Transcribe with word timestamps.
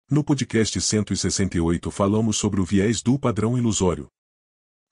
No 0.08 0.22
podcast 0.22 0.80
168 0.80 1.90
falamos 1.90 2.36
sobre 2.36 2.60
o 2.60 2.64
viés 2.64 3.02
do 3.02 3.18
padrão 3.18 3.58
ilusório. 3.58 4.06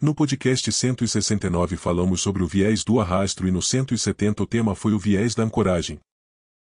No 0.00 0.12
podcast 0.12 0.72
169 0.72 1.76
falamos 1.76 2.20
sobre 2.20 2.42
o 2.42 2.48
viés 2.48 2.82
do 2.82 2.98
arrastro 2.98 3.46
e 3.46 3.52
no 3.52 3.62
170 3.62 4.42
o 4.42 4.46
tema 4.46 4.74
foi 4.74 4.92
o 4.92 4.98
viés 4.98 5.36
da 5.36 5.44
ancoragem. 5.44 6.00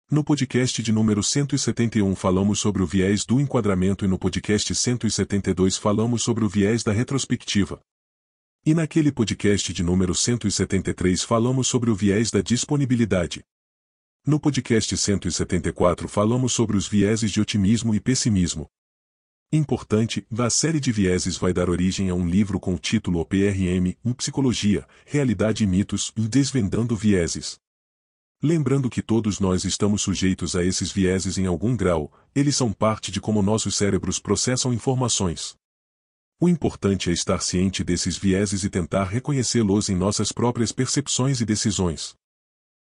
No 0.09 0.23
podcast 0.23 0.81
de 0.81 0.93
número 0.93 1.21
171 1.21 2.15
falamos 2.15 2.61
sobre 2.61 2.81
o 2.81 2.87
viés 2.87 3.25
do 3.25 3.41
enquadramento 3.41 4.05
e 4.05 4.07
no 4.07 4.17
podcast 4.17 4.73
172 4.73 5.75
falamos 5.75 6.23
sobre 6.23 6.45
o 6.45 6.47
viés 6.47 6.81
da 6.81 6.93
retrospectiva. 6.93 7.81
E 8.65 8.73
naquele 8.73 9.11
podcast 9.11 9.73
de 9.73 9.83
número 9.83 10.15
173 10.15 11.23
falamos 11.23 11.67
sobre 11.67 11.91
o 11.91 11.95
viés 11.95 12.31
da 12.31 12.39
disponibilidade. 12.39 13.43
No 14.25 14.39
podcast 14.39 14.95
174 14.95 16.07
falamos 16.07 16.53
sobre 16.53 16.77
os 16.77 16.87
vieses 16.87 17.29
de 17.29 17.41
otimismo 17.41 17.93
e 17.93 17.99
pessimismo. 17.99 18.65
Importante, 19.51 20.25
a 20.39 20.49
série 20.49 20.79
de 20.79 20.89
vieses 20.89 21.35
vai 21.35 21.51
dar 21.51 21.69
origem 21.69 22.09
a 22.09 22.15
um 22.15 22.25
livro 22.25 22.61
com 22.61 22.73
o 22.73 22.79
título 22.79 23.19
OPRM, 23.19 23.93
Psicologia, 24.15 24.87
Realidade 25.05 25.65
e 25.65 25.67
Mitos, 25.67 26.13
Desvendando 26.15 26.95
Vieses. 26.95 27.59
Lembrando 28.41 28.87
que 28.87 29.01
todos 29.01 29.39
nós 29.39 29.63
estamos 29.63 30.03
sujeitos 30.03 30.55
a 30.55 30.63
esses 30.63 30.91
vieses 30.91 31.39
em 31.39 31.47
algum 31.47 31.75
grau, 31.75 32.11
eles 32.35 32.55
são 32.55 32.71
parte 32.71 33.11
de 33.11 33.19
como 33.19 33.41
nossos 33.41 33.75
cérebros 33.75 34.19
processam 34.19 34.71
informações. 34.71 35.55
O 36.39 36.47
importante 36.47 37.09
é 37.09 37.13
estar 37.13 37.41
ciente 37.41 37.83
desses 37.83 38.15
vieses 38.15 38.63
e 38.63 38.69
tentar 38.69 39.05
reconhecê-los 39.05 39.89
em 39.89 39.95
nossas 39.95 40.31
próprias 40.31 40.71
percepções 40.71 41.41
e 41.41 41.45
decisões. 41.45 42.13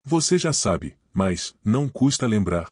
Você 0.04 0.36
já 0.36 0.52
sabe, 0.52 0.98
mas 1.14 1.54
não 1.64 1.88
custa 1.88 2.26
lembrar. 2.26 2.68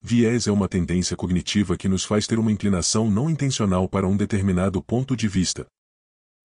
Viés 0.00 0.46
é 0.46 0.52
uma 0.52 0.68
tendência 0.68 1.16
cognitiva 1.16 1.76
que 1.76 1.88
nos 1.88 2.04
faz 2.04 2.28
ter 2.28 2.38
uma 2.38 2.52
inclinação 2.52 3.10
não 3.10 3.28
intencional 3.28 3.88
para 3.88 4.06
um 4.06 4.16
determinado 4.16 4.80
ponto 4.80 5.16
de 5.16 5.26
vista. 5.26 5.66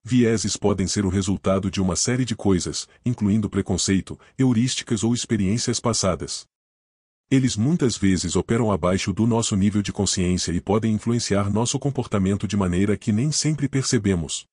Vieses 0.05 0.57
podem 0.57 0.85
ser 0.85 1.05
o 1.05 1.09
resultado 1.09 1.71
de 1.71 1.81
uma 1.81 1.95
série 1.95 2.25
de 2.25 2.35
coisas, 2.35 2.89
incluindo 3.05 3.49
preconceito, 3.49 4.19
heurísticas 4.37 5.01
ou 5.01 5.13
experiências 5.13 5.79
passadas. 5.79 6.45
Eles 7.31 7.55
muitas 7.55 7.95
vezes 7.95 8.35
operam 8.35 8.69
abaixo 8.69 9.13
do 9.13 9.25
nosso 9.25 9.55
nível 9.55 9.81
de 9.81 9.93
consciência 9.93 10.51
e 10.51 10.59
podem 10.59 10.93
influenciar 10.93 11.49
nosso 11.49 11.79
comportamento 11.79 12.45
de 12.45 12.57
maneira 12.57 12.97
que 12.97 13.13
nem 13.13 13.31
sempre 13.31 13.69
percebemos. 13.69 14.45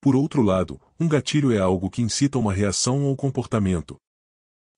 Por 0.00 0.14
outro 0.14 0.42
lado, 0.42 0.80
um 0.98 1.08
gatilho 1.08 1.50
é 1.50 1.58
algo 1.58 1.90
que 1.90 2.00
incita 2.00 2.38
uma 2.38 2.52
reação 2.52 3.02
ou 3.02 3.16
comportamento. 3.16 3.96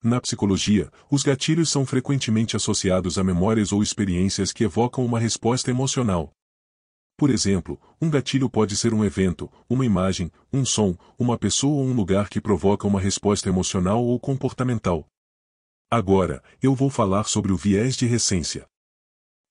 Na 0.03 0.19
psicologia, 0.19 0.91
os 1.10 1.22
gatilhos 1.22 1.69
são 1.69 1.84
frequentemente 1.84 2.56
associados 2.56 3.19
a 3.19 3.22
memórias 3.22 3.71
ou 3.71 3.83
experiências 3.83 4.50
que 4.50 4.65
evocam 4.65 5.05
uma 5.05 5.21
resposta 5.21 5.71
emocional. 5.71 6.33
Por 7.20 7.28
exemplo, 7.28 7.78
um 8.00 8.08
gatilho 8.08 8.48
pode 8.48 8.75
ser 8.78 8.94
um 8.94 9.04
evento, 9.04 9.53
uma 9.69 9.84
imagem, 9.84 10.32
um 10.50 10.64
som, 10.64 10.97
uma 11.19 11.36
pessoa 11.36 11.82
ou 11.82 11.84
um 11.84 11.92
lugar 11.92 12.31
que 12.31 12.41
provoca 12.41 12.86
uma 12.86 12.98
resposta 12.98 13.47
emocional 13.47 14.03
ou 14.03 14.19
comportamental. 14.19 15.06
Agora, 15.91 16.42
eu 16.62 16.75
vou 16.75 16.88
falar 16.88 17.25
sobre 17.25 17.53
o 17.53 17.59
viés 17.59 17.94
de 17.94 18.06
recência. 18.06 18.66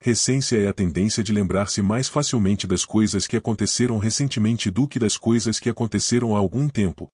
Recência 0.02 0.58
é 0.58 0.68
a 0.68 0.74
tendência 0.74 1.24
de 1.24 1.32
lembrar-se 1.32 1.80
mais 1.80 2.10
facilmente 2.10 2.66
das 2.66 2.84
coisas 2.84 3.28
que 3.28 3.38
aconteceram 3.38 4.00
recentemente 4.00 4.72
do 4.72 4.88
que 4.88 4.98
das 4.98 5.16
coisas 5.16 5.60
que 5.60 5.70
aconteceram 5.70 6.36
há 6.36 6.40
algum 6.40 6.68
tempo. 6.68 7.08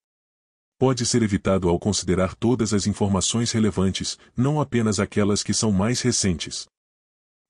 Pode 0.79 1.05
ser 1.05 1.21
evitado 1.21 1.67
ao 1.67 1.77
considerar 1.77 2.33
todas 2.33 2.73
as 2.73 2.88
informações 2.88 3.51
relevantes, 3.51 4.17
não 4.38 4.61
apenas 4.61 5.01
aquelas 5.01 5.44
que 5.44 5.53
são 5.53 5.73
mais 5.73 5.99
recentes. 5.99 6.65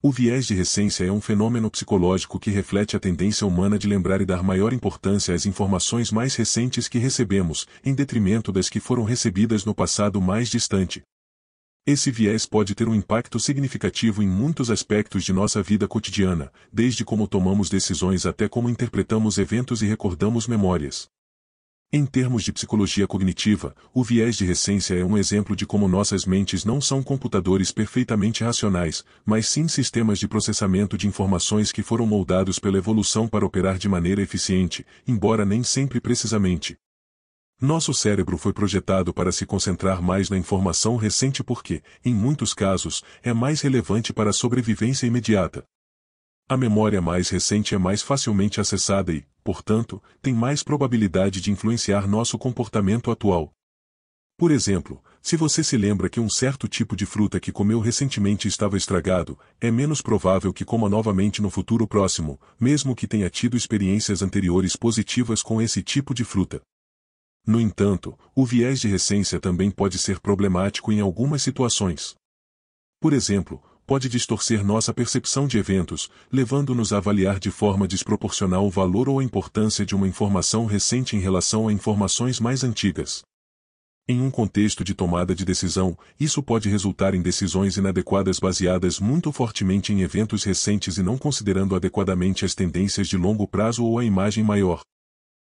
O 0.07 0.11
viés 0.11 0.45
de 0.45 0.53
recência 0.53 1.03
é 1.03 1.11
um 1.11 1.19
fenômeno 1.19 1.67
psicológico 1.71 2.39
que 2.39 2.51
reflete 2.51 2.95
a 2.95 2.99
tendência 2.99 3.47
humana 3.47 3.75
de 3.75 3.87
lembrar 3.87 4.21
e 4.21 4.25
dar 4.25 4.43
maior 4.43 4.71
importância 4.71 5.33
às 5.33 5.47
informações 5.47 6.11
mais 6.11 6.35
recentes 6.35 6.87
que 6.87 6.99
recebemos, 6.99 7.65
em 7.83 7.91
detrimento 7.91 8.51
das 8.51 8.69
que 8.69 8.79
foram 8.79 9.03
recebidas 9.03 9.65
no 9.65 9.73
passado 9.73 10.21
mais 10.21 10.47
distante. 10.47 11.01
Esse 11.87 12.11
viés 12.11 12.45
pode 12.45 12.75
ter 12.75 12.87
um 12.87 12.93
impacto 12.93 13.39
significativo 13.39 14.21
em 14.21 14.27
muitos 14.27 14.69
aspectos 14.69 15.23
de 15.23 15.33
nossa 15.33 15.63
vida 15.63 15.87
cotidiana, 15.87 16.53
desde 16.71 17.03
como 17.03 17.27
tomamos 17.27 17.67
decisões 17.67 18.27
até 18.27 18.47
como 18.47 18.69
interpretamos 18.69 19.39
eventos 19.39 19.81
e 19.81 19.87
recordamos 19.87 20.47
memórias. 20.47 21.09
Em 21.97 22.05
termos 22.05 22.43
de 22.43 22.51
psicologia 22.51 23.07
cognitiva, 23.07 23.73
o 23.93 24.03
viés 24.03 24.35
de 24.35 24.43
recência 24.43 24.95
é 24.95 25.05
um 25.05 25.17
exemplo 25.17 25.55
de 25.55 25.65
como 25.65 25.87
nossas 25.87 26.25
mentes 26.25 26.65
não 26.65 26.81
são 26.81 27.01
computadores 27.01 27.71
perfeitamente 27.71 28.43
racionais, 28.43 29.01
mas 29.25 29.47
sim 29.47 29.65
sistemas 29.69 30.19
de 30.19 30.27
processamento 30.27 30.97
de 30.97 31.07
informações 31.07 31.71
que 31.71 31.81
foram 31.81 32.05
moldados 32.05 32.59
pela 32.59 32.77
evolução 32.77 33.29
para 33.29 33.45
operar 33.45 33.77
de 33.77 33.87
maneira 33.87 34.21
eficiente, 34.21 34.85
embora 35.07 35.45
nem 35.45 35.63
sempre 35.63 36.01
precisamente. 36.01 36.75
Nosso 37.61 37.93
cérebro 37.93 38.37
foi 38.37 38.51
projetado 38.51 39.13
para 39.13 39.31
se 39.31 39.45
concentrar 39.45 40.01
mais 40.01 40.29
na 40.29 40.37
informação 40.37 40.97
recente 40.97 41.41
porque, 41.45 41.81
em 42.03 42.13
muitos 42.13 42.53
casos, 42.53 43.05
é 43.23 43.31
mais 43.31 43.61
relevante 43.61 44.11
para 44.11 44.31
a 44.31 44.33
sobrevivência 44.33 45.07
imediata. 45.07 45.63
A 46.47 46.55
memória 46.55 47.01
mais 47.01 47.29
recente 47.29 47.73
é 47.73 47.77
mais 47.79 48.03
facilmente 48.03 48.61
acessada 48.61 49.11
e, 49.11 49.25
portanto, 49.43 50.01
tem 50.21 50.31
mais 50.31 50.61
probabilidade 50.61 51.41
de 51.41 51.49
influenciar 51.49 52.07
nosso 52.07 52.37
comportamento 52.37 53.09
atual. 53.09 53.51
Por 54.37 54.51
exemplo, 54.51 55.03
se 55.23 55.35
você 55.35 55.63
se 55.63 55.75
lembra 55.75 56.07
que 56.07 56.19
um 56.19 56.29
certo 56.29 56.67
tipo 56.67 56.95
de 56.95 57.03
fruta 57.03 57.39
que 57.39 57.51
comeu 57.51 57.79
recentemente 57.79 58.47
estava 58.47 58.77
estragado, 58.77 59.39
é 59.59 59.71
menos 59.71 60.03
provável 60.03 60.53
que 60.53 60.63
coma 60.63 60.87
novamente 60.87 61.41
no 61.41 61.49
futuro 61.49 61.87
próximo, 61.87 62.39
mesmo 62.59 62.95
que 62.95 63.07
tenha 63.07 63.27
tido 63.27 63.57
experiências 63.57 64.21
anteriores 64.21 64.75
positivas 64.75 65.41
com 65.41 65.59
esse 65.59 65.81
tipo 65.81 66.13
de 66.13 66.23
fruta. 66.23 66.61
No 67.47 67.59
entanto, 67.59 68.15
o 68.35 68.45
viés 68.45 68.79
de 68.79 68.87
recência 68.87 69.39
também 69.39 69.71
pode 69.71 69.97
ser 69.97 70.19
problemático 70.19 70.91
em 70.91 70.99
algumas 70.99 71.41
situações. 71.41 72.13
Por 72.99 73.13
exemplo, 73.13 73.63
pode 73.85 74.09
distorcer 74.09 74.65
nossa 74.65 74.93
percepção 74.93 75.47
de 75.47 75.57
eventos, 75.57 76.09
levando-nos 76.31 76.91
a 76.91 76.97
avaliar 76.97 77.39
de 77.39 77.51
forma 77.51 77.87
desproporcional 77.87 78.65
o 78.65 78.69
valor 78.69 79.07
ou 79.07 79.19
a 79.19 79.23
importância 79.23 79.85
de 79.85 79.95
uma 79.95 80.07
informação 80.07 80.65
recente 80.65 81.15
em 81.15 81.19
relação 81.19 81.67
a 81.67 81.73
informações 81.73 82.39
mais 82.39 82.63
antigas. 82.63 83.23
Em 84.07 84.21
um 84.21 84.29
contexto 84.29 84.83
de 84.83 84.93
tomada 84.93 85.33
de 85.33 85.43
decisão, 85.43 85.97
isso 86.19 86.43
pode 86.43 86.69
resultar 86.69 87.15
em 87.15 87.21
decisões 87.23 87.75
inadequadas 87.75 88.39
baseadas 88.39 88.99
muito 88.99 89.31
fortemente 89.31 89.91
em 89.91 90.01
eventos 90.01 90.43
recentes 90.43 90.97
e 90.97 91.03
não 91.03 91.17
considerando 91.17 91.75
adequadamente 91.75 92.45
as 92.45 92.53
tendências 92.53 93.07
de 93.07 93.17
longo 93.17 93.47
prazo 93.47 93.83
ou 93.83 93.97
a 93.97 94.05
imagem 94.05 94.43
maior. 94.43 94.81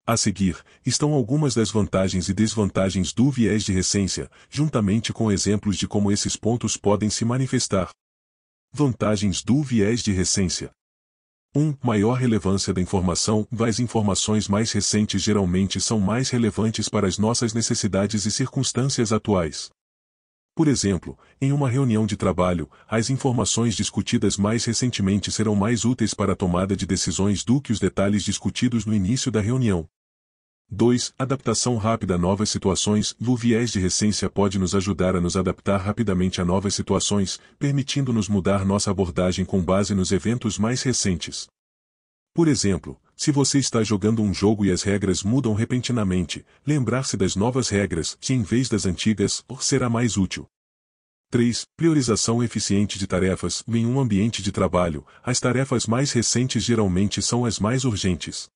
A 0.06 0.16
seguir, 0.16 0.56
estão 0.84 1.12
algumas 1.12 1.56
das 1.56 1.72
vantagens 1.72 2.28
e 2.28 2.34
desvantagens 2.34 3.12
do 3.12 3.28
viés 3.28 3.64
de 3.64 3.72
recência, 3.72 4.30
juntamente 4.48 5.12
com 5.12 5.32
exemplos 5.32 5.76
de 5.76 5.88
como 5.88 6.12
esses 6.12 6.36
pontos 6.36 6.76
podem 6.76 7.10
se 7.10 7.24
manifestar. 7.24 7.90
Vantagens 8.78 9.42
do 9.42 9.62
viés 9.62 10.02
de 10.02 10.12
recência. 10.12 10.70
1. 11.54 11.78
Maior 11.82 12.12
relevância 12.12 12.74
da 12.74 12.80
informação. 12.82 13.48
As 13.58 13.80
informações 13.80 14.48
mais 14.48 14.70
recentes 14.70 15.22
geralmente 15.22 15.80
são 15.80 15.98
mais 15.98 16.28
relevantes 16.28 16.86
para 16.86 17.08
as 17.08 17.16
nossas 17.16 17.54
necessidades 17.54 18.26
e 18.26 18.30
circunstâncias 18.30 19.14
atuais. 19.14 19.70
Por 20.54 20.68
exemplo, 20.68 21.18
em 21.40 21.52
uma 21.52 21.70
reunião 21.70 22.04
de 22.04 22.18
trabalho, 22.18 22.68
as 22.86 23.08
informações 23.08 23.74
discutidas 23.74 24.36
mais 24.36 24.66
recentemente 24.66 25.32
serão 25.32 25.54
mais 25.54 25.86
úteis 25.86 26.12
para 26.12 26.34
a 26.34 26.36
tomada 26.36 26.76
de 26.76 26.84
decisões 26.84 27.42
do 27.42 27.62
que 27.62 27.72
os 27.72 27.80
detalhes 27.80 28.22
discutidos 28.24 28.84
no 28.84 28.92
início 28.92 29.32
da 29.32 29.40
reunião. 29.40 29.88
2. 30.68 31.14
Adaptação 31.16 31.76
rápida 31.76 32.16
a 32.16 32.18
novas 32.18 32.50
situações. 32.50 33.14
O 33.24 33.36
viés 33.36 33.70
de 33.70 33.78
recência 33.78 34.28
pode 34.28 34.58
nos 34.58 34.74
ajudar 34.74 35.14
a 35.14 35.20
nos 35.20 35.36
adaptar 35.36 35.78
rapidamente 35.78 36.40
a 36.40 36.44
novas 36.44 36.74
situações, 36.74 37.38
permitindo-nos 37.56 38.28
mudar 38.28 38.64
nossa 38.64 38.90
abordagem 38.90 39.44
com 39.44 39.62
base 39.62 39.94
nos 39.94 40.10
eventos 40.10 40.58
mais 40.58 40.82
recentes. 40.82 41.46
Por 42.34 42.48
exemplo, 42.48 43.00
se 43.14 43.30
você 43.30 43.60
está 43.60 43.84
jogando 43.84 44.22
um 44.22 44.34
jogo 44.34 44.64
e 44.64 44.72
as 44.72 44.82
regras 44.82 45.22
mudam 45.22 45.54
repentinamente, 45.54 46.44
lembrar-se 46.66 47.16
das 47.16 47.36
novas 47.36 47.68
regras, 47.68 48.18
que 48.20 48.34
em 48.34 48.42
vez 48.42 48.68
das 48.68 48.84
antigas, 48.86 49.44
será 49.60 49.88
mais 49.88 50.16
útil. 50.16 50.46
3. 51.30 51.64
Priorização 51.76 52.42
eficiente 52.42 52.98
de 52.98 53.06
tarefas. 53.06 53.62
Em 53.68 53.86
um 53.86 54.00
ambiente 54.00 54.42
de 54.42 54.50
trabalho, 54.50 55.06
as 55.22 55.38
tarefas 55.38 55.86
mais 55.86 56.10
recentes 56.10 56.64
geralmente 56.64 57.22
são 57.22 57.44
as 57.44 57.60
mais 57.60 57.84
urgentes. 57.84 58.48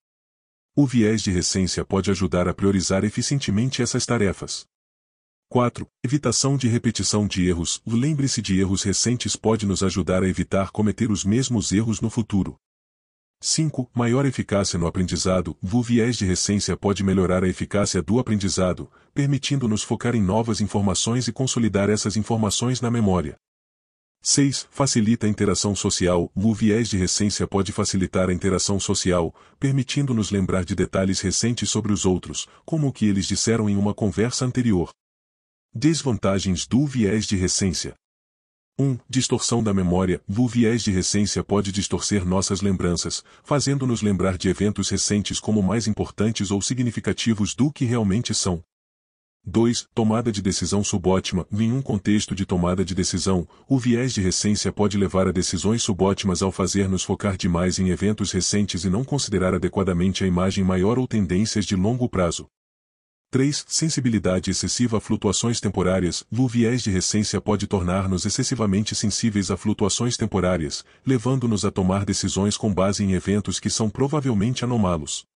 O 0.76 0.87
viés 0.87 1.20
de 1.20 1.32
recência 1.32 1.84
pode 1.84 2.12
ajudar 2.12 2.46
a 2.46 2.55
priorizar 2.55 3.02
eficientemente 3.02 3.82
essas 3.82 4.06
tarefas. 4.06 4.67
4. 5.49 5.84
Evitação 6.05 6.56
de 6.56 6.69
repetição 6.69 7.26
de 7.26 7.44
erros. 7.44 7.82
Lembre-se 7.84 8.40
de 8.40 8.61
erros 8.61 8.84
recentes 8.84 9.34
pode 9.34 9.67
nos 9.67 9.82
ajudar 9.82 10.22
a 10.22 10.28
evitar 10.28 10.70
cometer 10.70 11.11
os 11.11 11.25
mesmos 11.25 11.72
erros 11.72 12.00
no 12.00 12.08
futuro. 12.08 12.56
5. 13.40 13.90
Maior 13.93 14.25
eficácia 14.25 14.78
no 14.78 14.87
aprendizado. 14.87 15.58
O 15.61 15.82
viés 15.82 16.17
de 16.17 16.25
recência 16.25 16.76
pode 16.76 17.02
melhorar 17.02 17.43
a 17.43 17.49
eficácia 17.49 18.00
do 18.00 18.20
aprendizado, 18.20 18.88
permitindo-nos 19.12 19.82
focar 19.82 20.14
em 20.14 20.22
novas 20.22 20.61
informações 20.61 21.26
e 21.26 21.32
consolidar 21.32 21.90
essas 21.90 22.17
informações 22.17 22.81
na 22.81 22.93
memória. 22.93 23.37
6. 24.22 24.69
Facilita 24.70 25.26
a 25.26 25.31
interação 25.31 25.75
social. 25.75 26.31
O 26.34 26.55
viés 26.55 26.88
de 26.88 26.99
recência 26.99 27.46
pode 27.46 27.72
facilitar 27.72 28.28
a 28.28 28.32
interação 28.32 28.78
social, 28.78 29.34
permitindo-nos 29.58 30.31
lembrar 30.31 30.64
de 30.64 30.75
detalhes 30.75 31.20
recentes 31.20 31.70
sobre 31.70 31.93
os 31.93 32.05
outros, 32.05 32.46
como 32.64 32.88
o 32.88 32.93
que 32.93 33.06
eles 33.06 33.26
disseram 33.26 33.69
em 33.69 33.76
uma 33.76 33.94
conversa 33.94 34.44
anterior. 34.44 34.90
Desvantagens 35.75 36.67
do 36.67 36.84
viés 36.87 37.25
de 37.25 37.37
recência. 37.37 37.94
1. 38.78 38.99
Distorção 39.08 39.62
da 39.62 39.72
memória. 39.72 40.22
O 40.28 40.49
viés 40.49 40.82
de 40.82 40.90
recência 40.90 41.43
pode 41.43 41.72
distorcer 41.72 42.25
nossas 42.26 42.61
lembranças, 42.61 43.25
fazendo-nos 43.43 44.02
lembrar 44.02 44.37
de 44.37 44.49
eventos 44.49 44.88
recentes 44.90 45.40
como 45.40 45.62
mais 45.62 45.87
importantes 45.87 46.50
ou 46.50 46.61
significativos 46.61 47.55
do 47.55 47.72
que 47.72 47.84
realmente 47.84 48.34
são. 48.34 48.62
2. 49.47 49.89
Tomada 49.95 50.31
de 50.31 50.43
decisão 50.43 50.85
subótima. 50.85 51.47
Em 51.51 51.73
um 51.73 51.81
contexto 51.81 52.35
de 52.35 52.45
tomada 52.45 52.85
de 52.85 52.95
decisão, 52.95 53.49
o 53.67 53.79
viés 53.79 54.13
de 54.13 54.21
recência 54.21 54.71
pode 54.71 54.99
levar 54.99 55.27
a 55.27 55.33
decisões 55.33 55.83
subótimas 55.83 56.43
ao 56.43 56.53
fazer-nos 56.53 57.03
focar 57.03 57.37
demais 57.37 57.79
em 57.79 57.89
eventos 57.89 58.31
recentes 58.33 58.85
e 58.85 58.91
não 58.91 59.03
considerar 59.03 59.55
adequadamente 59.55 60.23
a 60.23 60.27
imagem 60.27 60.63
maior 60.63 60.99
ou 60.99 61.09
tendências 61.09 61.65
de 61.65 61.75
longo 61.75 62.09
prazo. 62.09 62.47
3. 63.31 63.65
Sensibilidade 63.67 64.51
excessiva 64.51 64.99
a 64.99 65.01
flutuações 65.01 65.59
temporárias. 65.59 66.25
O 66.31 66.47
viés 66.47 66.83
de 66.83 66.91
recência 66.91 67.41
pode 67.41 67.67
tornar-nos 67.67 68.27
excessivamente 68.27 68.95
sensíveis 68.95 69.51
a 69.51 69.57
flutuações 69.57 70.17
temporárias, 70.17 70.85
levando-nos 71.07 71.65
a 71.65 71.71
tomar 71.71 72.05
decisões 72.05 72.57
com 72.57 72.75
base 72.75 73.05
em 73.05 73.13
eventos 73.13 73.59
que 73.59 73.71
são 73.71 73.89
provavelmente 73.89 74.65
anômalos. 74.65 75.30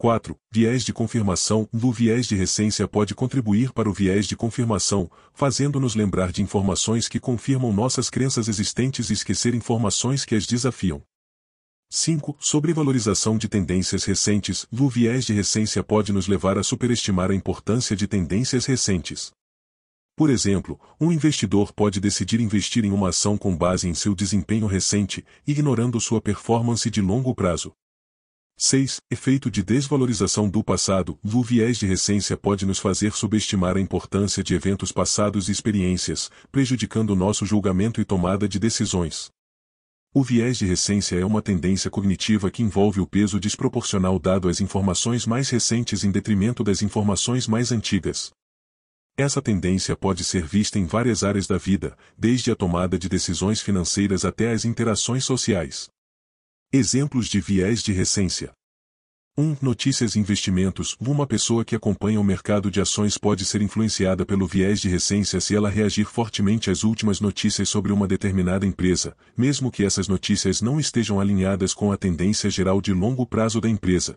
4. 0.00 0.34
Viés 0.50 0.82
de 0.82 0.94
confirmação. 0.94 1.68
O 1.70 1.92
viés 1.92 2.26
de 2.26 2.34
recência 2.34 2.88
pode 2.88 3.14
contribuir 3.14 3.70
para 3.70 3.86
o 3.86 3.92
viés 3.92 4.26
de 4.26 4.34
confirmação, 4.34 5.10
fazendo-nos 5.34 5.94
lembrar 5.94 6.32
de 6.32 6.42
informações 6.42 7.06
que 7.06 7.20
confirmam 7.20 7.70
nossas 7.70 8.08
crenças 8.08 8.48
existentes 8.48 9.10
e 9.10 9.12
esquecer 9.12 9.54
informações 9.54 10.24
que 10.24 10.34
as 10.34 10.46
desafiam. 10.46 11.02
5. 11.90 12.34
Sobrevalorização 12.40 13.36
de 13.36 13.46
tendências 13.46 14.04
recentes. 14.04 14.66
O 14.72 14.88
viés 14.88 15.26
de 15.26 15.34
recência 15.34 15.84
pode 15.84 16.14
nos 16.14 16.26
levar 16.26 16.56
a 16.56 16.62
superestimar 16.62 17.30
a 17.30 17.34
importância 17.34 17.94
de 17.94 18.08
tendências 18.08 18.64
recentes. 18.64 19.32
Por 20.16 20.30
exemplo, 20.30 20.80
um 20.98 21.12
investidor 21.12 21.74
pode 21.74 22.00
decidir 22.00 22.40
investir 22.40 22.86
em 22.86 22.90
uma 22.90 23.10
ação 23.10 23.36
com 23.36 23.54
base 23.54 23.86
em 23.86 23.92
seu 23.92 24.14
desempenho 24.14 24.66
recente, 24.66 25.26
ignorando 25.46 26.00
sua 26.00 26.22
performance 26.22 26.90
de 26.90 27.02
longo 27.02 27.34
prazo. 27.34 27.74
6. 28.62 29.00
Efeito 29.10 29.50
de 29.50 29.62
desvalorização 29.62 30.46
do 30.46 30.62
passado. 30.62 31.18
O 31.24 31.42
viés 31.42 31.78
de 31.78 31.86
recência 31.86 32.36
pode 32.36 32.66
nos 32.66 32.78
fazer 32.78 33.12
subestimar 33.12 33.78
a 33.78 33.80
importância 33.80 34.44
de 34.44 34.54
eventos 34.54 34.92
passados 34.92 35.48
e 35.48 35.52
experiências, 35.52 36.30
prejudicando 36.52 37.16
nosso 37.16 37.46
julgamento 37.46 38.02
e 38.02 38.04
tomada 38.04 38.46
de 38.46 38.58
decisões. 38.58 39.30
O 40.12 40.22
viés 40.22 40.58
de 40.58 40.66
recência 40.66 41.16
é 41.18 41.24
uma 41.24 41.40
tendência 41.40 41.90
cognitiva 41.90 42.50
que 42.50 42.62
envolve 42.62 43.00
o 43.00 43.06
peso 43.06 43.40
desproporcional 43.40 44.18
dado 44.18 44.46
às 44.46 44.60
informações 44.60 45.24
mais 45.24 45.48
recentes 45.48 46.04
em 46.04 46.10
detrimento 46.10 46.62
das 46.62 46.82
informações 46.82 47.48
mais 47.48 47.72
antigas. 47.72 48.30
Essa 49.16 49.40
tendência 49.40 49.96
pode 49.96 50.22
ser 50.22 50.44
vista 50.44 50.78
em 50.78 50.84
várias 50.84 51.24
áreas 51.24 51.46
da 51.46 51.56
vida, 51.56 51.96
desde 52.14 52.50
a 52.50 52.54
tomada 52.54 52.98
de 52.98 53.08
decisões 53.08 53.62
financeiras 53.62 54.22
até 54.22 54.52
as 54.52 54.66
interações 54.66 55.24
sociais. 55.24 55.88
Exemplos 56.72 57.26
de 57.26 57.40
viés 57.40 57.82
de 57.82 57.92
recência. 57.92 58.52
1. 59.36 59.56
Notícias 59.60 60.14
e 60.14 60.20
investimentos. 60.20 60.96
Uma 61.00 61.26
pessoa 61.26 61.64
que 61.64 61.74
acompanha 61.74 62.20
o 62.20 62.22
mercado 62.22 62.70
de 62.70 62.80
ações 62.80 63.18
pode 63.18 63.44
ser 63.44 63.60
influenciada 63.60 64.24
pelo 64.24 64.46
viés 64.46 64.80
de 64.80 64.88
recência 64.88 65.40
se 65.40 65.56
ela 65.56 65.68
reagir 65.68 66.04
fortemente 66.04 66.70
às 66.70 66.84
últimas 66.84 67.20
notícias 67.20 67.68
sobre 67.68 67.90
uma 67.90 68.06
determinada 68.06 68.64
empresa, 68.64 69.16
mesmo 69.36 69.68
que 69.68 69.84
essas 69.84 70.06
notícias 70.06 70.62
não 70.62 70.78
estejam 70.78 71.18
alinhadas 71.18 71.74
com 71.74 71.90
a 71.90 71.96
tendência 71.96 72.48
geral 72.48 72.80
de 72.80 72.92
longo 72.92 73.26
prazo 73.26 73.60
da 73.60 73.68
empresa. 73.68 74.16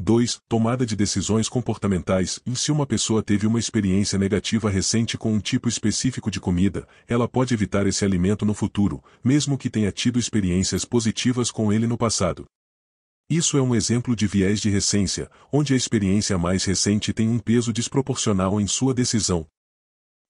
2. 0.00 0.40
Tomada 0.48 0.86
de 0.86 0.94
decisões 0.94 1.48
comportamentais. 1.48 2.40
Se 2.54 2.70
uma 2.70 2.86
pessoa 2.86 3.20
teve 3.20 3.46
uma 3.46 3.58
experiência 3.58 4.16
negativa 4.16 4.70
recente 4.70 5.18
com 5.18 5.32
um 5.32 5.40
tipo 5.40 5.68
específico 5.68 6.30
de 6.30 6.38
comida, 6.38 6.86
ela 7.08 7.26
pode 7.26 7.52
evitar 7.52 7.84
esse 7.86 8.04
alimento 8.04 8.46
no 8.46 8.54
futuro, 8.54 9.02
mesmo 9.24 9.58
que 9.58 9.68
tenha 9.68 9.90
tido 9.90 10.18
experiências 10.18 10.84
positivas 10.84 11.50
com 11.50 11.72
ele 11.72 11.86
no 11.86 11.98
passado. 11.98 12.46
Isso 13.28 13.58
é 13.58 13.62
um 13.62 13.74
exemplo 13.74 14.14
de 14.14 14.26
viés 14.26 14.60
de 14.60 14.70
recência, 14.70 15.28
onde 15.52 15.74
a 15.74 15.76
experiência 15.76 16.38
mais 16.38 16.64
recente 16.64 17.12
tem 17.12 17.28
um 17.28 17.38
peso 17.38 17.72
desproporcional 17.72 18.60
em 18.60 18.66
sua 18.66 18.94
decisão, 18.94 19.46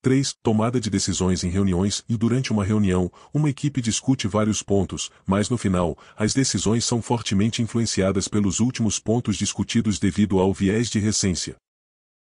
3. 0.01 0.33
Tomada 0.41 0.79
de 0.79 0.89
decisões 0.89 1.43
em 1.43 1.49
reuniões 1.49 2.05
e 2.07 2.15
durante 2.15 2.53
uma 2.53 2.63
reunião, 2.63 3.11
uma 3.33 3.49
equipe 3.49 3.81
discute 3.81 4.29
vários 4.29 4.63
pontos, 4.63 5.11
mas 5.27 5.49
no 5.49 5.57
final, 5.57 5.97
as 6.15 6.33
decisões 6.33 6.85
são 6.85 7.01
fortemente 7.01 7.61
influenciadas 7.61 8.25
pelos 8.29 8.61
últimos 8.61 8.97
pontos 8.97 9.35
discutidos 9.35 9.99
devido 9.99 10.39
ao 10.39 10.53
viés 10.53 10.89
de 10.89 10.99
recência. 10.99 11.57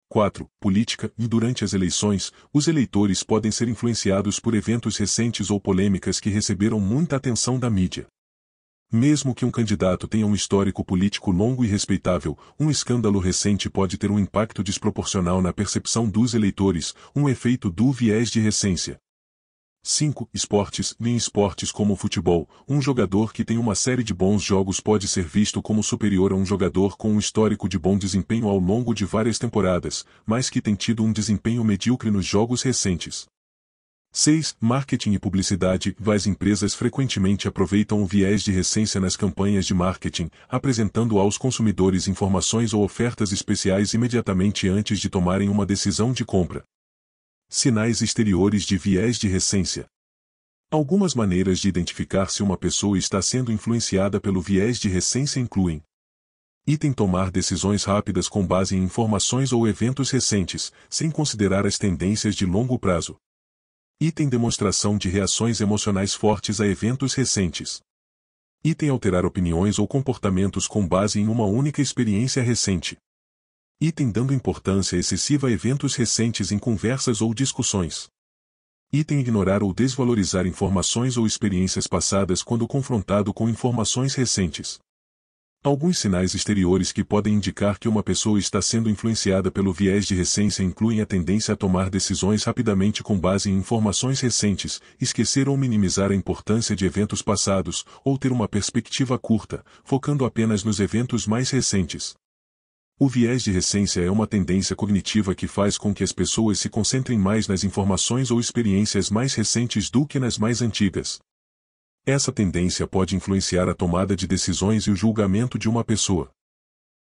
4. 0.08 0.46
Política 0.60 1.12
e 1.18 1.26
durante 1.26 1.64
as 1.64 1.72
eleições, 1.72 2.32
os 2.52 2.68
eleitores 2.68 3.24
podem 3.24 3.50
ser 3.50 3.66
influenciados 3.66 4.38
por 4.38 4.54
eventos 4.54 4.96
recentes 4.96 5.50
ou 5.50 5.60
polêmicas 5.60 6.20
que 6.20 6.30
receberam 6.30 6.78
muita 6.78 7.16
atenção 7.16 7.58
da 7.58 7.68
mídia. 7.68 8.06
Mesmo 8.96 9.34
que 9.34 9.44
um 9.44 9.50
candidato 9.50 10.08
tenha 10.08 10.26
um 10.26 10.34
histórico 10.34 10.82
político 10.82 11.30
longo 11.30 11.62
e 11.62 11.68
respeitável, 11.68 12.34
um 12.58 12.70
escândalo 12.70 13.18
recente 13.18 13.68
pode 13.68 13.98
ter 13.98 14.10
um 14.10 14.18
impacto 14.18 14.64
desproporcional 14.64 15.42
na 15.42 15.52
percepção 15.52 16.08
dos 16.08 16.32
eleitores, 16.32 16.94
um 17.14 17.28
efeito 17.28 17.68
do 17.68 17.92
viés 17.92 18.30
de 18.30 18.40
recência. 18.40 18.98
5. 19.82 20.30
Esportes. 20.32 20.96
Em 20.98 21.14
esportes 21.14 21.70
como 21.70 21.92
o 21.92 21.96
futebol, 21.96 22.48
um 22.66 22.80
jogador 22.80 23.34
que 23.34 23.44
tem 23.44 23.58
uma 23.58 23.74
série 23.74 24.02
de 24.02 24.14
bons 24.14 24.42
jogos 24.42 24.80
pode 24.80 25.06
ser 25.08 25.26
visto 25.26 25.60
como 25.60 25.82
superior 25.82 26.32
a 26.32 26.34
um 26.34 26.46
jogador 26.46 26.96
com 26.96 27.12
um 27.12 27.18
histórico 27.18 27.68
de 27.68 27.78
bom 27.78 27.98
desempenho 27.98 28.48
ao 28.48 28.58
longo 28.58 28.94
de 28.94 29.04
várias 29.04 29.38
temporadas, 29.38 30.06
mas 30.24 30.48
que 30.48 30.62
tem 30.62 30.74
tido 30.74 31.04
um 31.04 31.12
desempenho 31.12 31.62
medíocre 31.62 32.10
nos 32.10 32.24
jogos 32.24 32.62
recentes. 32.62 33.26
6. 34.18 34.56
Marketing 34.58 35.12
e 35.12 35.18
publicidade. 35.18 35.94
As 36.06 36.26
empresas 36.26 36.74
frequentemente 36.74 37.46
aproveitam 37.46 38.02
o 38.02 38.06
viés 38.06 38.42
de 38.42 38.50
recência 38.50 38.98
nas 38.98 39.14
campanhas 39.14 39.66
de 39.66 39.74
marketing, 39.74 40.30
apresentando 40.48 41.18
aos 41.18 41.36
consumidores 41.36 42.08
informações 42.08 42.72
ou 42.72 42.82
ofertas 42.82 43.30
especiais 43.30 43.92
imediatamente 43.92 44.70
antes 44.70 45.00
de 45.00 45.10
tomarem 45.10 45.50
uma 45.50 45.66
decisão 45.66 46.14
de 46.14 46.24
compra. 46.24 46.64
Sinais 47.50 48.00
exteriores 48.00 48.62
de 48.62 48.78
viés 48.78 49.18
de 49.18 49.28
recência. 49.28 49.84
Algumas 50.70 51.14
maneiras 51.14 51.58
de 51.58 51.68
identificar 51.68 52.30
se 52.30 52.42
uma 52.42 52.56
pessoa 52.56 52.96
está 52.96 53.20
sendo 53.20 53.52
influenciada 53.52 54.18
pelo 54.18 54.40
viés 54.40 54.78
de 54.78 54.88
recência 54.88 55.40
incluem 55.40 55.82
Item 56.66 56.94
tomar 56.94 57.30
decisões 57.30 57.84
rápidas 57.84 58.30
com 58.30 58.46
base 58.46 58.74
em 58.74 58.82
informações 58.82 59.52
ou 59.52 59.68
eventos 59.68 60.10
recentes, 60.10 60.72
sem 60.88 61.10
considerar 61.10 61.66
as 61.66 61.76
tendências 61.76 62.34
de 62.34 62.46
longo 62.46 62.78
prazo. 62.78 63.18
Item 63.98 64.28
demonstração 64.28 64.98
de 64.98 65.08
reações 65.08 65.62
emocionais 65.62 66.12
fortes 66.12 66.60
a 66.60 66.66
eventos 66.66 67.14
recentes. 67.14 67.80
Item 68.62 68.90
alterar 68.90 69.24
opiniões 69.24 69.78
ou 69.78 69.88
comportamentos 69.88 70.68
com 70.68 70.86
base 70.86 71.18
em 71.18 71.26
uma 71.28 71.46
única 71.46 71.80
experiência 71.80 72.42
recente. 72.42 72.98
Item 73.80 74.10
dando 74.10 74.34
importância 74.34 74.98
excessiva 74.98 75.48
a 75.48 75.50
eventos 75.50 75.94
recentes 75.94 76.52
em 76.52 76.58
conversas 76.58 77.22
ou 77.22 77.32
discussões. 77.32 78.06
Item 78.92 79.20
ignorar 79.20 79.62
ou 79.62 79.72
desvalorizar 79.72 80.46
informações 80.46 81.16
ou 81.16 81.26
experiências 81.26 81.86
passadas 81.86 82.42
quando 82.42 82.68
confrontado 82.68 83.32
com 83.32 83.48
informações 83.48 84.14
recentes. 84.14 84.78
Alguns 85.66 85.98
sinais 85.98 86.32
exteriores 86.32 86.92
que 86.92 87.02
podem 87.02 87.34
indicar 87.34 87.76
que 87.76 87.88
uma 87.88 88.00
pessoa 88.00 88.38
está 88.38 88.62
sendo 88.62 88.88
influenciada 88.88 89.50
pelo 89.50 89.72
viés 89.72 90.06
de 90.06 90.14
recência 90.14 90.62
incluem 90.62 91.00
a 91.00 91.04
tendência 91.04 91.54
a 91.54 91.56
tomar 91.56 91.90
decisões 91.90 92.44
rapidamente 92.44 93.02
com 93.02 93.18
base 93.18 93.50
em 93.50 93.56
informações 93.56 94.20
recentes, 94.20 94.80
esquecer 95.00 95.48
ou 95.48 95.56
minimizar 95.56 96.12
a 96.12 96.14
importância 96.14 96.76
de 96.76 96.86
eventos 96.86 97.20
passados, 97.20 97.84
ou 98.04 98.16
ter 98.16 98.30
uma 98.30 98.46
perspectiva 98.46 99.18
curta, 99.18 99.64
focando 99.82 100.24
apenas 100.24 100.62
nos 100.62 100.78
eventos 100.78 101.26
mais 101.26 101.50
recentes. 101.50 102.14
O 102.96 103.08
viés 103.08 103.42
de 103.42 103.50
recência 103.50 104.02
é 104.02 104.08
uma 104.08 104.28
tendência 104.28 104.76
cognitiva 104.76 105.34
que 105.34 105.48
faz 105.48 105.76
com 105.76 105.92
que 105.92 106.04
as 106.04 106.12
pessoas 106.12 106.60
se 106.60 106.68
concentrem 106.68 107.18
mais 107.18 107.48
nas 107.48 107.64
informações 107.64 108.30
ou 108.30 108.38
experiências 108.38 109.10
mais 109.10 109.34
recentes 109.34 109.90
do 109.90 110.06
que 110.06 110.20
nas 110.20 110.38
mais 110.38 110.62
antigas. 110.62 111.18
Essa 112.08 112.30
tendência 112.30 112.86
pode 112.86 113.16
influenciar 113.16 113.68
a 113.68 113.74
tomada 113.74 114.14
de 114.14 114.28
decisões 114.28 114.84
e 114.84 114.92
o 114.92 114.94
julgamento 114.94 115.58
de 115.58 115.68
uma 115.68 115.82
pessoa. 115.82 116.30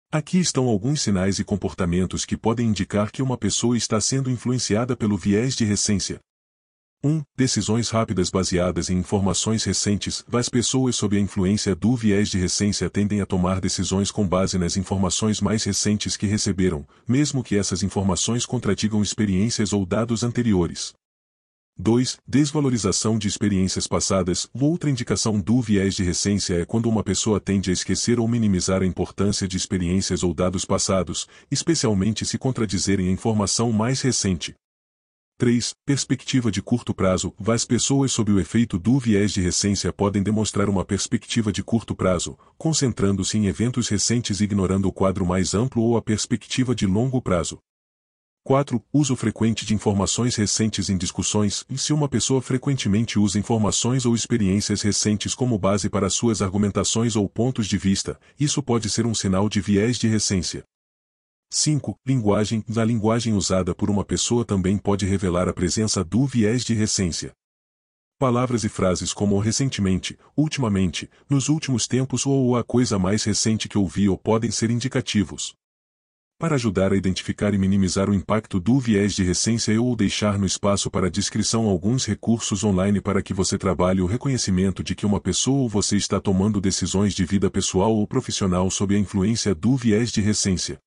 Aqui 0.10 0.40
estão 0.40 0.66
alguns 0.70 1.02
sinais 1.02 1.40
e 1.40 1.44
comportamentos 1.44 2.24
que 2.24 2.38
podem 2.38 2.70
indicar 2.70 3.12
que 3.12 3.22
uma 3.22 3.38
pessoa 3.38 3.76
está 3.76 4.00
sendo 4.00 4.32
influenciada 4.32 4.96
pelo 4.96 5.18
viés 5.18 5.58
de 5.58 5.66
recência. 5.66 6.22
1. 7.04 7.22
Decisões 7.36 7.90
rápidas 7.90 8.30
baseadas 8.30 8.90
em 8.90 8.98
informações 8.98 9.66
recentes. 9.66 10.24
As 10.32 10.48
pessoas 10.48 10.96
sob 10.96 11.18
a 11.18 11.20
influência 11.20 11.76
do 11.76 11.98
viés 11.98 12.30
de 12.30 12.38
recência 12.38 12.90
tendem 12.90 13.20
a 13.20 13.26
tomar 13.26 13.60
decisões 13.60 14.10
com 14.10 14.26
base 14.26 14.58
nas 14.58 14.78
informações 14.78 15.42
mais 15.42 15.66
recentes 15.66 16.16
que 16.16 16.28
receberam, 16.28 16.88
mesmo 17.06 17.44
que 17.44 17.58
essas 17.58 17.84
informações 17.84 18.46
contradigam 18.46 19.02
experiências 19.02 19.74
ou 19.74 19.86
dados 19.86 20.24
anteriores. 20.24 20.94
2. 21.78 22.20
Desvalorização 22.28 23.18
de 23.18 23.28
experiências 23.28 23.88
passadas. 23.88 24.48
Outra 24.54 24.92
indicação 24.92 25.40
do 25.40 25.60
viés 25.60 25.96
de 25.96 26.04
recência 26.04 26.62
é 26.62 26.66
quando 26.66 26.88
uma 26.88 27.04
pessoa 27.04 27.40
tende 27.40 27.72
a 27.72 27.74
esquecer 27.74 28.20
ou 28.20 28.28
minimizar 28.28 28.84
a 28.84 28.86
importância 28.86 29.48
de 29.48 29.58
experiências 29.58 30.22
ou 30.22 30.36
dados 30.36 30.66
passados, 30.66 31.28
especialmente 31.50 32.26
se 32.28 32.38
contradizerem 32.38 33.08
a 33.08 33.12
informação 33.12 33.72
mais 33.72 34.02
recente. 34.02 34.54
3. 35.40 35.74
Perspectiva 35.84 36.52
de 36.52 36.62
curto 36.62 36.94
prazo. 36.94 37.34
As 37.48 37.66
pessoas 37.66 38.12
sob 38.12 38.32
o 38.32 38.40
efeito 38.40 38.78
do 38.78 39.00
viés 39.00 39.32
de 39.32 39.42
recência 39.42 39.92
podem 39.92 40.22
demonstrar 40.22 40.70
uma 40.70 40.86
perspectiva 40.86 41.52
de 41.52 41.64
curto 41.64 41.96
prazo, 41.96 42.38
concentrando-se 42.56 43.36
em 43.40 43.48
eventos 43.48 43.90
recentes 43.90 44.42
e 44.42 44.44
ignorando 44.44 44.88
o 44.88 44.94
quadro 44.94 45.26
mais 45.26 45.56
amplo 45.56 45.82
ou 45.82 45.98
a 45.98 46.04
perspectiva 46.04 46.76
de 46.76 46.86
longo 46.86 47.20
prazo. 47.20 47.58
4. 48.46 48.84
Uso 48.92 49.16
frequente 49.16 49.66
de 49.66 49.74
informações 49.74 50.36
recentes 50.36 50.90
em 50.90 50.98
discussões. 50.98 51.66
Se 51.78 51.94
uma 51.94 52.10
pessoa 52.10 52.42
frequentemente 52.42 53.18
usa 53.18 53.40
informações 53.40 54.06
ou 54.06 54.14
experiências 54.14 54.82
recentes 54.82 55.34
como 55.34 55.58
base 55.58 55.90
para 55.90 56.10
suas 56.10 56.42
argumentações 56.42 57.16
ou 57.16 57.30
pontos 57.30 57.68
de 57.68 57.78
vista, 57.78 58.20
isso 58.38 58.62
pode 58.62 58.90
ser 58.90 59.06
um 59.06 59.16
sinal 59.16 59.48
de 59.48 59.62
viés 59.62 59.98
de 59.98 60.10
recência. 60.10 60.66
5. 61.50 61.96
Linguagem. 62.06 62.66
A 62.76 62.84
linguagem 62.84 63.34
usada 63.34 63.74
por 63.74 63.90
uma 63.90 64.04
pessoa 64.04 64.44
também 64.44 64.78
pode 64.78 65.06
revelar 65.06 65.48
a 65.48 65.54
presença 65.54 66.04
do 66.04 66.26
viés 66.26 66.66
de 66.66 66.74
recência. 66.74 67.32
Palavras 68.20 68.66
e 68.66 68.70
frases 68.70 69.14
como 69.14 69.40
recentemente, 69.40 70.20
ultimamente, 70.36 71.10
nos 71.30 71.48
últimos 71.48 71.88
tempos 71.88 72.26
ou 72.26 72.58
a 72.58 72.64
coisa 72.64 73.00
mais 73.00 73.24
recente 73.24 73.70
que 73.70 73.78
ouvi 73.78 74.06
podem 74.18 74.52
ser 74.52 74.70
indicativos. 74.70 75.56
Para 76.44 76.56
ajudar 76.56 76.92
a 76.92 76.98
identificar 76.98 77.54
e 77.54 77.58
minimizar 77.58 78.10
o 78.10 78.14
impacto 78.14 78.60
do 78.60 78.78
viés 78.78 79.14
de 79.14 79.24
recência 79.24 79.72
eu 79.72 79.86
ou 79.86 79.96
deixar 79.96 80.38
no 80.38 80.46
espaço 80.46 80.92
para 80.92 81.10
descrição 81.10 81.70
alguns 81.70 82.06
recursos 82.06 82.66
online 82.66 83.00
para 83.00 83.24
que 83.24 83.34
você 83.34 83.58
trabalhe 83.58 84.02
o 84.02 84.06
reconhecimento 84.06 84.84
de 84.84 84.94
que 84.94 85.06
uma 85.06 85.22
pessoa 85.22 85.60
ou 85.60 85.70
você 85.70 85.96
está 85.96 86.20
tomando 86.20 86.60
decisões 86.60 87.14
de 87.14 87.24
vida 87.24 87.50
pessoal 87.50 87.96
ou 87.96 88.06
profissional 88.06 88.70
sob 88.70 88.94
a 88.94 89.00
influência 89.00 89.56
do 89.56 89.78
viés 89.78 90.12
de 90.12 90.20
recência. 90.20 90.80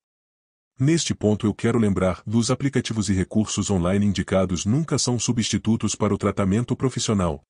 Neste 0.79 1.15
ponto 1.15 1.47
eu 1.47 1.55
quero 1.55 1.79
lembrar, 1.79 2.21
dos 2.23 2.51
aplicativos 2.51 3.09
e 3.09 3.13
recursos 3.13 3.71
online 3.71 4.05
indicados 4.05 4.63
nunca 4.63 4.99
são 4.99 5.17
substitutos 5.17 5.95
para 5.95 6.13
o 6.13 6.19
tratamento 6.19 6.75
profissional. 6.75 7.41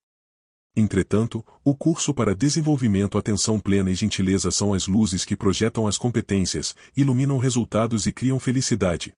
Entretanto, 0.80 1.44
o 1.64 1.76
curso 1.76 2.14
para 2.14 2.36
desenvolvimento 2.36 3.18
atenção 3.18 3.60
plena 3.60 3.90
e 3.90 3.96
gentileza 3.96 4.52
são 4.52 4.76
as 4.76 4.86
luzes 4.86 5.26
que 5.26 5.36
projetam 5.36 5.88
as 5.88 5.98
competências, 5.98 6.76
iluminam 6.96 7.40
resultados 7.40 8.06
e 8.06 8.12
criam 8.12 8.40
felicidade. 8.40 9.12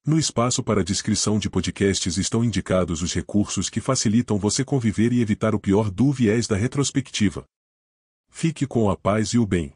No 0.04 0.18
espaço 0.18 0.64
para 0.64 0.82
descrição 0.82 1.38
de 1.38 1.48
podcasts 1.48 2.16
estão 2.16 2.42
indicados 2.42 3.02
os 3.02 3.14
recursos 3.14 3.70
que 3.70 3.80
facilitam 3.80 4.36
você 4.36 4.64
conviver 4.64 5.12
e 5.12 5.20
evitar 5.20 5.54
o 5.54 5.60
pior 5.60 5.92
do 5.92 6.10
viés 6.10 6.48
da 6.48 6.56
retrospectiva. 6.56 7.44
Fique 8.28 8.66
com 8.66 8.90
a 8.90 8.96
paz 8.96 9.28
e 9.28 9.38
o 9.38 9.46
bem. 9.46 9.72